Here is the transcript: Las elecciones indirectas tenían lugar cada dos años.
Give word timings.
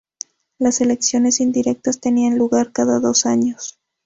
Las 0.57 0.81
elecciones 0.81 1.39
indirectas 1.39 1.99
tenían 1.99 2.35
lugar 2.35 2.71
cada 2.71 2.99
dos 2.99 3.27
años. 3.27 3.77